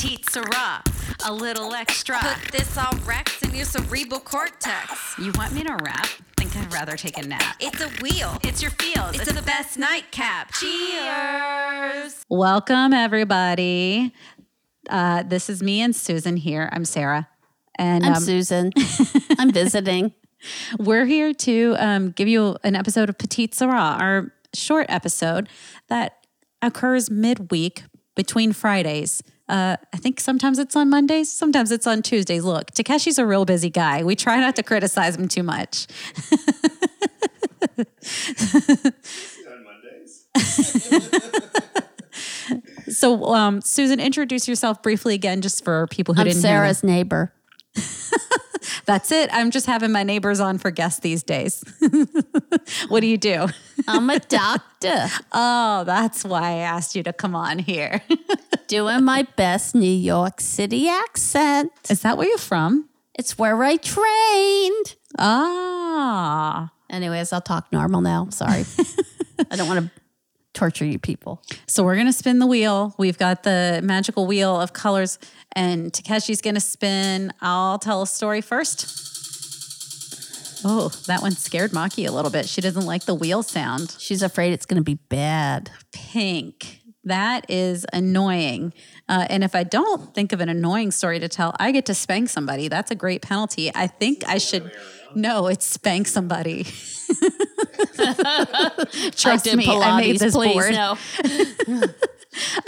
[0.00, 0.80] petite Syrah,
[1.28, 2.18] a little extra.
[2.20, 5.14] Put this on Rex and your cerebral cortex.
[5.18, 6.06] You want me to rap?
[6.38, 7.56] Think I'd rather take a nap.
[7.60, 8.38] It's a wheel.
[8.42, 9.16] It's your feels.
[9.16, 10.52] It's, the best nightcap.
[10.52, 12.24] Cheers.
[12.30, 14.14] Welcome, everybody.
[14.88, 16.70] Uh, this is me and Susan here.
[16.72, 17.28] I'm Sarah.
[17.78, 18.72] And I'm um, Susan.
[19.38, 20.14] I'm visiting.
[20.78, 25.50] we're here to um, give you an episode of Petite Sarah, our short episode
[25.88, 26.24] that
[26.62, 27.82] occurs midweek
[28.14, 29.22] between Fridays.
[29.50, 32.44] Uh, I think sometimes it's on Mondays, sometimes it's on Tuesdays.
[32.44, 34.04] Look, Takeshi's a real busy guy.
[34.04, 35.86] We try not to criticize him too much.
[37.76, 37.86] on
[39.64, 40.26] Mondays.
[42.90, 46.48] So, um, Susan, introduce yourself briefly again, just for people who I'm didn't know.
[46.48, 47.32] Sarah's neighbor.
[48.84, 49.30] That's it.
[49.32, 51.64] I'm just having my neighbors on for guests these days.
[52.88, 53.46] what do you do?
[53.86, 58.02] I'm a doctor Oh, that's why I asked you to come on here.
[58.70, 61.72] Doing my best New York City accent.
[61.90, 62.88] Is that where you're from?
[63.18, 64.94] It's where I trained.
[65.18, 66.70] Ah.
[66.88, 68.28] Anyways, I'll talk normal now.
[68.30, 68.64] Sorry.
[69.50, 69.90] I don't want to
[70.54, 71.42] torture you people.
[71.66, 72.94] So we're gonna spin the wheel.
[72.96, 75.18] We've got the magical wheel of colors,
[75.56, 77.32] and Takeshi's gonna spin.
[77.40, 79.08] I'll tell a story first.
[80.64, 82.46] Oh, that one scared Maki a little bit.
[82.46, 83.96] She doesn't like the wheel sound.
[83.98, 85.70] She's afraid it's going to be bad.
[85.90, 86.79] Pink.
[87.04, 88.74] That is annoying.
[89.08, 91.94] Uh, and if I don't think of an annoying story to tell, I get to
[91.94, 92.68] spank somebody.
[92.68, 93.70] That's a great penalty.
[93.74, 94.70] I think I should.
[95.14, 96.64] No, it's spank somebody.
[99.16, 100.52] Trust I did me, I made Pilates, this please.
[100.52, 100.72] board.
[100.72, 100.96] No.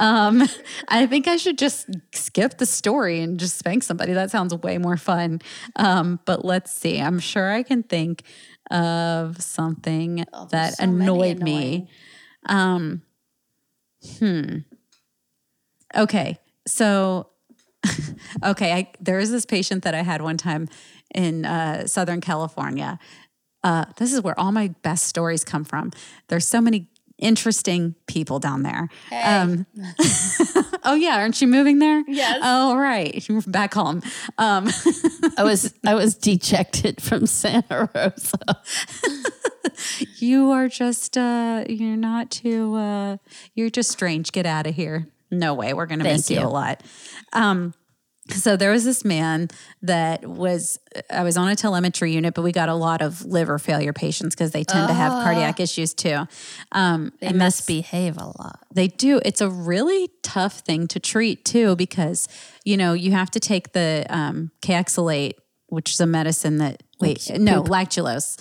[0.00, 0.42] Um,
[0.88, 4.12] I think I should just skip the story and just spank somebody.
[4.12, 5.40] That sounds way more fun.
[5.76, 7.00] Um, but let's see.
[7.00, 8.24] I'm sure I can think
[8.72, 11.88] of something Oh, that so annoyed me.
[12.46, 13.02] Um,
[14.18, 14.58] hmm.
[15.94, 16.38] Okay.
[16.66, 17.28] So,
[18.44, 18.72] okay.
[18.72, 20.68] I, there is this patient that I had one time
[21.14, 22.98] in uh, Southern California.
[23.64, 25.92] Uh, this is where all my best stories come from.
[26.28, 26.88] There's so many
[27.22, 28.88] interesting people down there.
[29.24, 29.64] Um,
[30.84, 32.02] oh yeah, aren't you moving there?
[32.06, 32.40] Yes.
[32.42, 34.02] Oh right, you're back home.
[34.36, 34.68] Um,
[35.38, 38.60] I was I was dejected from Santa Rosa.
[40.18, 43.16] you are just uh, you're not too uh,
[43.54, 44.32] you're just strange.
[44.32, 45.06] Get out of here.
[45.30, 45.72] No way.
[45.72, 46.40] We're gonna Thank miss you.
[46.40, 46.46] you.
[46.46, 46.82] a lot.
[47.32, 47.72] Um,
[48.30, 49.48] so there was this man
[49.82, 50.78] that was
[51.10, 54.34] I was on a telemetry unit, but we got a lot of liver failure patients
[54.34, 56.26] because they tend to have cardiac issues too.
[56.70, 58.60] Um, They and must behave a lot.
[58.72, 59.20] They do.
[59.24, 62.28] It's a really tough thing to treat too, because
[62.64, 65.34] you know you have to take the um, Kayexalate,
[65.66, 68.40] which is a medicine that wait, no, lactulose,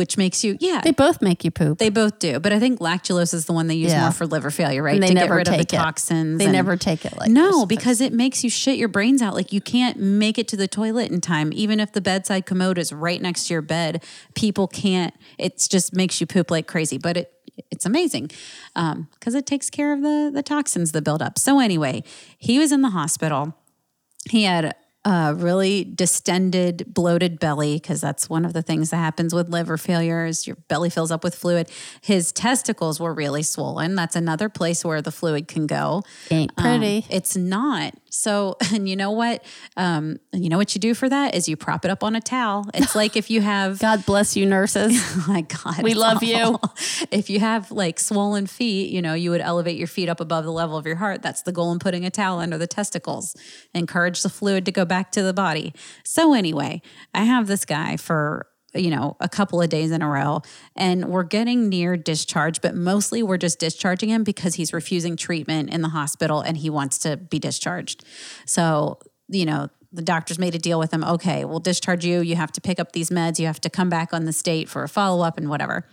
[0.00, 0.80] which makes you yeah.
[0.82, 1.76] They both make you poop.
[1.76, 4.00] They both do, but I think lactulose is the one they use Yeah.
[4.00, 4.94] more for liver failure, right?
[4.94, 5.68] And they to never get rid of the it.
[5.68, 6.38] toxins.
[6.38, 9.34] They never take it like no, because it makes you shit your brains out.
[9.34, 12.78] Like you can't make it to the toilet in time, even if the bedside commode
[12.78, 14.02] is right next to your bed.
[14.34, 15.12] People can't.
[15.36, 17.32] It just makes you poop like crazy, but it
[17.70, 18.30] it's amazing
[18.74, 21.38] um, because it takes care of the the toxins that build up.
[21.38, 22.04] So anyway,
[22.38, 23.54] he was in the hospital.
[24.30, 24.74] He had
[25.04, 29.78] a really distended, bloated belly because that's one of the things that happens with liver
[29.78, 31.70] failure is your belly fills up with fluid.
[32.02, 33.94] His testicles were really swollen.
[33.94, 36.02] That's another place where the fluid can go.
[36.30, 37.06] Ain't Um, pretty.
[37.08, 37.94] it's not.
[38.10, 39.42] So, and you know what?
[39.76, 42.20] Um, you know what you do for that is you prop it up on a
[42.20, 42.66] towel.
[42.74, 45.00] It's like if you have God bless you, nurses.
[45.20, 45.82] Oh my God.
[45.82, 46.58] We love you.
[47.10, 50.44] If you have like swollen feet, you know, you would elevate your feet up above
[50.44, 51.20] the level of your heart.
[51.22, 53.36] That's the goal in putting a towel under the testicles.
[53.74, 55.72] Encourage the fluid to go back to the body.
[56.04, 56.82] So, anyway,
[57.14, 60.42] I have this guy for, you know, a couple of days in a row,
[60.76, 65.70] and we're getting near discharge, but mostly we're just discharging him because he's refusing treatment
[65.72, 68.04] in the hospital and he wants to be discharged.
[68.44, 68.98] So,
[69.28, 71.02] you know, the doctors made a deal with him.
[71.02, 72.20] Okay, we'll discharge you.
[72.20, 73.38] You have to pick up these meds.
[73.38, 75.86] You have to come back on the state for a follow up and whatever.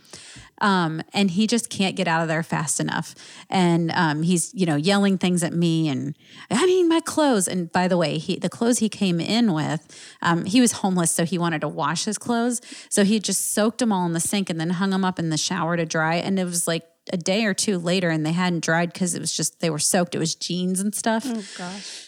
[0.60, 3.14] Um, and he just can't get out of there fast enough.
[3.48, 6.16] And um, he's, you know, yelling things at me and
[6.50, 7.48] I need my clothes.
[7.48, 9.86] And by the way, he the clothes he came in with,
[10.22, 12.60] um, he was homeless, so he wanted to wash his clothes.
[12.88, 15.30] So he just soaked them all in the sink and then hung them up in
[15.30, 16.16] the shower to dry.
[16.16, 19.20] And it was like a day or two later, and they hadn't dried because it
[19.20, 20.14] was just they were soaked.
[20.14, 21.24] It was jeans and stuff.
[21.26, 22.07] Oh gosh.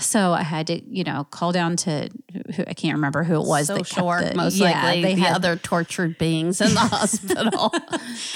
[0.00, 2.10] So I had to, you know, call down to
[2.56, 3.68] who I can't remember who it was.
[3.68, 5.02] that Social work, the- most yeah, likely.
[5.02, 7.72] They the had, other tortured beings in the hospital.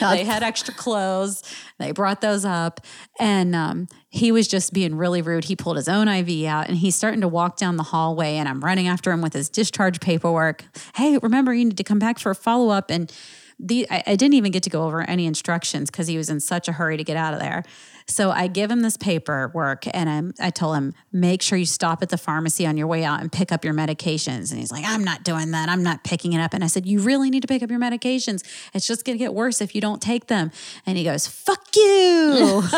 [0.01, 1.43] They had extra clothes.
[1.79, 2.81] They brought those up,
[3.19, 5.45] and um, he was just being really rude.
[5.45, 8.49] He pulled his own IV out, and he's starting to walk down the hallway, and
[8.49, 10.65] I'm running after him with his discharge paperwork.
[10.95, 13.13] Hey, remember you need to come back for a follow up, and
[13.59, 16.41] the I, I didn't even get to go over any instructions because he was in
[16.41, 17.63] such a hurry to get out of there.
[18.09, 22.03] So I give him this paperwork and I'm, I told him, make sure you stop
[22.05, 24.53] at the pharmacy on your way out and pick up your medications.
[24.53, 25.69] And he's like, I'm not doing that.
[25.69, 26.55] I'm not picking it up.
[26.55, 28.45] And I said, You really need to pick up your medications.
[28.75, 30.53] It's just going to get worse if you don't take them.
[30.87, 32.63] And he goes, Fuck you.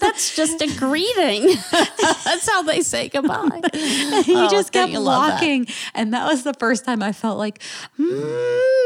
[0.00, 1.56] That's just a greeting.
[1.70, 3.60] That's how they say goodbye.
[3.72, 5.34] he Oh, just kept love that?
[5.34, 5.66] walking.
[5.94, 7.62] And that was the first time I felt like,
[7.96, 8.04] hmm,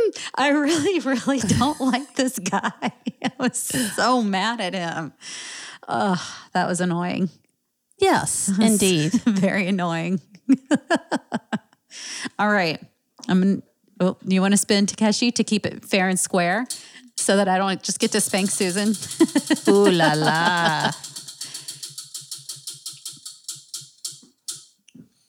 [0.34, 2.72] I really, really don't like this guy.
[3.24, 5.12] I was so mad at him.
[5.88, 6.18] Ugh,
[6.52, 7.30] that was annoying.
[7.98, 9.12] Yes, indeed.
[9.26, 10.20] Very annoying.
[12.38, 12.80] All right.
[13.28, 13.62] I'm
[14.00, 16.66] oh, you want to spin Takeshi to keep it fair and square
[17.16, 18.94] so that I don't just get to spank Susan?
[19.68, 20.90] Ooh la la.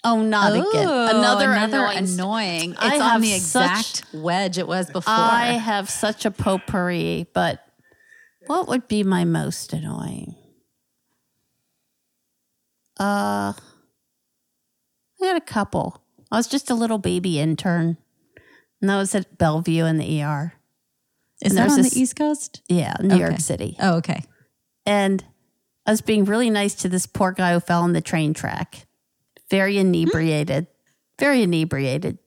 [0.05, 0.65] Oh, not again.
[0.87, 1.97] Another, another annoying.
[1.97, 2.71] annoying.
[2.71, 5.13] It's I on the such- exact wedge it was before.
[5.13, 7.65] I have such a potpourri, but
[8.47, 10.35] what would be my most annoying?
[12.99, 16.03] Uh, I had a couple.
[16.31, 17.97] I was just a little baby intern,
[18.81, 20.53] and that was at Bellevue in the ER.
[21.41, 22.61] Is and that on this- the East Coast?
[22.67, 23.19] Yeah, New Okay.
[23.19, 23.77] York City.
[23.79, 24.23] Oh, okay.
[24.85, 25.23] And
[25.85, 28.85] I was being really nice to this poor guy who fell on the train track.
[29.53, 30.65] Very inebriated.
[31.19, 32.17] Very inebriated.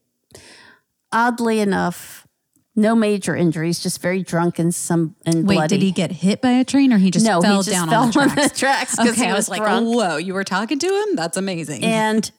[1.11, 2.25] Oddly enough,
[2.73, 5.75] no major injuries, just very drunk and some and Wait, bloody.
[5.77, 7.89] did he get hit by a train or he just no, fell he just down
[7.89, 8.59] fell on the tracks?
[8.59, 9.87] tracks 'cause okay, I was like, drunk.
[9.93, 11.15] whoa, you were talking to him?
[11.17, 11.83] That's amazing.
[11.83, 12.31] And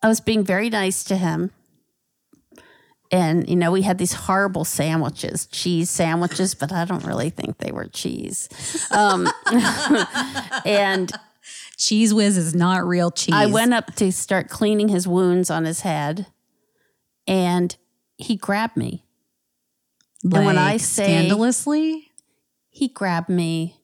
[0.00, 1.50] I was being very nice to him.
[3.10, 7.56] And, you know, we had these horrible sandwiches, cheese sandwiches, but I don't really think
[7.58, 8.48] they were cheese.
[8.92, 9.26] Um,
[10.66, 11.10] and
[11.78, 13.34] Cheez Whiz is not real cheese.
[13.34, 16.26] I went up to start cleaning his wounds on his head,
[17.26, 17.74] and
[18.16, 19.04] he grabbed me.
[20.24, 22.10] and when I say- scandalously,
[22.70, 23.76] He grabbed me,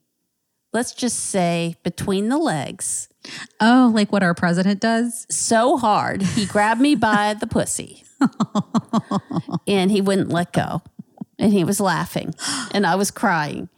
[0.72, 3.08] let's just say between the legs,
[3.60, 5.26] oh, like what our president does.
[5.30, 6.22] so hard.
[6.22, 8.04] He grabbed me by the pussy
[9.66, 10.82] and he wouldn't let go.
[11.38, 12.34] And he was laughing
[12.72, 13.68] and I was crying.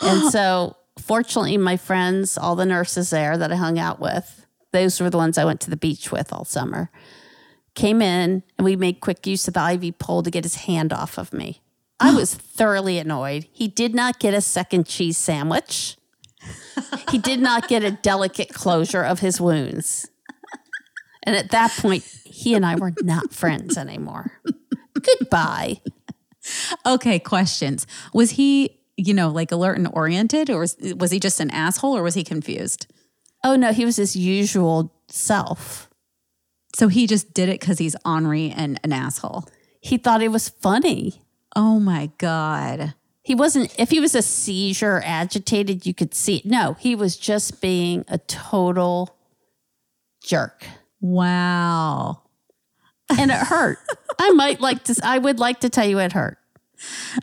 [0.00, 5.00] And so, fortunately, my friends, all the nurses there that I hung out with, those
[5.00, 6.90] were the ones I went to the beach with all summer,
[7.74, 10.92] came in and we made quick use of the IV pole to get his hand
[10.92, 11.60] off of me.
[12.00, 13.46] I was thoroughly annoyed.
[13.52, 15.96] He did not get a second cheese sandwich.
[17.10, 20.08] He did not get a delicate closure of his wounds.
[21.22, 24.32] And at that point, he and I were not friends anymore.
[25.00, 25.80] Goodbye.
[26.84, 27.86] Okay, questions.
[28.12, 31.96] Was he, you know, like alert and oriented, or was, was he just an asshole,
[31.96, 32.86] or was he confused?
[33.44, 35.88] Oh no, he was his usual self.
[36.74, 39.44] So he just did it because he's ornery and an asshole.
[39.80, 41.22] He thought it was funny.
[41.54, 42.94] Oh my God.
[43.22, 46.46] He wasn't, if he was a seizure agitated, you could see it.
[46.46, 49.16] No, he was just being a total
[50.24, 50.64] jerk.
[51.00, 52.22] Wow.
[53.10, 53.78] And it hurt.
[54.18, 56.38] I might like to, I would like to tell you it hurt.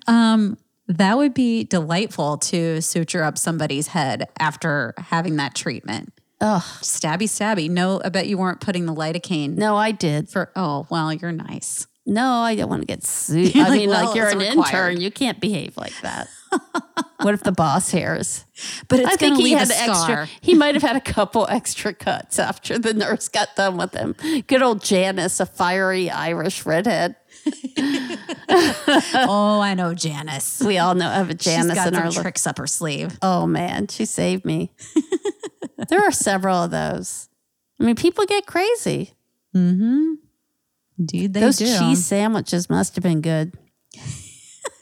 [0.08, 0.58] Um,
[0.90, 6.12] that would be delightful to suture up somebody's head after having that treatment.
[6.42, 6.62] Ugh.
[6.82, 7.70] Stabby, stabby.
[7.70, 10.30] No, I bet you weren't putting the lidocaine No, I did.
[10.30, 10.52] for.
[10.56, 11.86] Oh, well, you're nice.
[12.06, 13.56] No, I don't want to get sued.
[13.56, 14.92] I like, mean, well, like you're an required.
[14.92, 15.02] intern.
[15.02, 16.28] You can't behave like that.
[17.22, 18.46] what if the boss hears?
[18.88, 20.28] But it's I think he had a extra.
[20.42, 24.16] He might have had a couple extra cuts after the nurse got done with him.
[24.48, 27.16] Good old Janice, a fiery Irish redhead.
[28.50, 30.62] oh, I know Janice.
[30.62, 32.12] We all know of a Janice She's got in some our.
[32.12, 33.18] tricks up her sleeve.
[33.22, 34.72] oh man, she saved me.
[35.90, 37.30] there are several of those.
[37.80, 39.14] I mean, people get crazy.
[39.54, 41.66] Indeed, they Those do.
[41.66, 43.54] cheese sandwiches must have been good.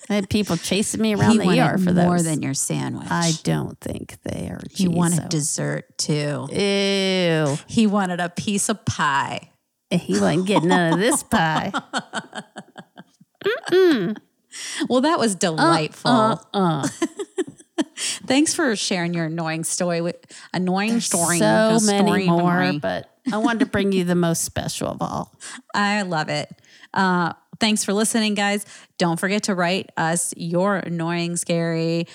[0.09, 2.05] I had people chasing me around he the ER for those.
[2.05, 3.07] more than your sandwich.
[3.12, 4.62] I don't think they are.
[4.71, 5.27] he wanted though.
[5.27, 6.47] dessert too.
[6.51, 7.57] Ew.
[7.67, 9.51] He wanted a piece of pie.
[9.89, 11.71] He wasn't getting none of this pie.
[14.89, 16.41] Well, that was delightful.
[16.53, 16.88] Uh,
[17.97, 20.01] Thanks for sharing your annoying story.
[20.01, 20.17] With,
[20.53, 21.39] annoying story.
[21.39, 22.79] so the story many more, memory.
[22.79, 25.36] but I wanted to bring you the most special of all.
[25.74, 26.50] I love it.
[26.93, 28.65] Uh, thanks for listening, guys.
[28.97, 32.07] Don't forget to write us your annoying, scary,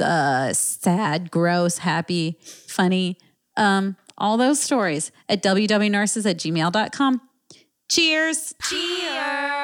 [0.00, 3.18] uh, sad, gross, happy, funny,
[3.56, 7.20] um, all those stories at wwnurses at gmail.com.
[7.88, 8.54] Cheers.
[8.62, 9.59] Cheers.